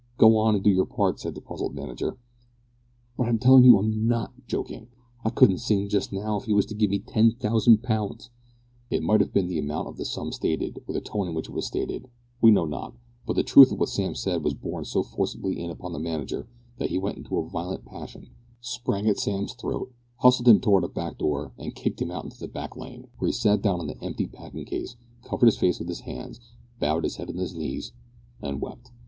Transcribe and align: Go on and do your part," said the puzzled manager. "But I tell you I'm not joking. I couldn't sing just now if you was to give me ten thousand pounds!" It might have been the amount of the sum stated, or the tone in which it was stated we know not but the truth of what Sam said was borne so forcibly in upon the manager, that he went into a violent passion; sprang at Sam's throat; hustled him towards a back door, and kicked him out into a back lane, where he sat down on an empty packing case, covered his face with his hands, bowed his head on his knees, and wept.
Go 0.17 0.35
on 0.35 0.55
and 0.55 0.63
do 0.63 0.71
your 0.71 0.87
part," 0.87 1.19
said 1.19 1.35
the 1.35 1.41
puzzled 1.41 1.75
manager. 1.75 2.17
"But 3.17 3.27
I 3.29 3.37
tell 3.37 3.59
you 3.61 3.77
I'm 3.77 4.07
not 4.07 4.33
joking. 4.47 4.87
I 5.23 5.29
couldn't 5.29 5.59
sing 5.59 5.87
just 5.89 6.11
now 6.11 6.37
if 6.37 6.47
you 6.47 6.55
was 6.55 6.65
to 6.67 6.73
give 6.73 6.89
me 6.89 6.97
ten 6.97 7.33
thousand 7.33 7.83
pounds!" 7.83 8.31
It 8.89 9.03
might 9.03 9.19
have 9.21 9.31
been 9.31 9.45
the 9.47 9.59
amount 9.59 9.89
of 9.89 9.97
the 9.97 10.05
sum 10.05 10.31
stated, 10.31 10.79
or 10.87 10.95
the 10.95 11.01
tone 11.01 11.27
in 11.27 11.35
which 11.35 11.49
it 11.49 11.53
was 11.53 11.67
stated 11.67 12.09
we 12.41 12.49
know 12.49 12.65
not 12.65 12.95
but 13.27 13.35
the 13.35 13.43
truth 13.43 13.71
of 13.71 13.79
what 13.79 13.89
Sam 13.89 14.15
said 14.15 14.43
was 14.43 14.55
borne 14.55 14.85
so 14.85 15.03
forcibly 15.03 15.59
in 15.59 15.69
upon 15.69 15.93
the 15.93 15.99
manager, 15.99 16.47
that 16.79 16.89
he 16.89 16.97
went 16.97 17.19
into 17.19 17.37
a 17.37 17.47
violent 17.47 17.85
passion; 17.85 18.31
sprang 18.59 19.05
at 19.05 19.19
Sam's 19.19 19.53
throat; 19.53 19.93
hustled 20.17 20.47
him 20.47 20.59
towards 20.59 20.83
a 20.83 20.89
back 20.89 21.19
door, 21.19 21.53
and 21.59 21.75
kicked 21.75 22.01
him 22.01 22.09
out 22.09 22.23
into 22.25 22.43
a 22.43 22.47
back 22.47 22.75
lane, 22.75 23.05
where 23.19 23.27
he 23.27 23.33
sat 23.33 23.61
down 23.61 23.79
on 23.79 23.89
an 23.91 23.99
empty 24.01 24.25
packing 24.25 24.65
case, 24.65 24.95
covered 25.21 25.45
his 25.45 25.59
face 25.59 25.77
with 25.77 25.87
his 25.89 25.99
hands, 25.99 26.39
bowed 26.79 27.03
his 27.03 27.17
head 27.17 27.29
on 27.29 27.35
his 27.37 27.53
knees, 27.53 27.91
and 28.41 28.61
wept. 28.61 28.89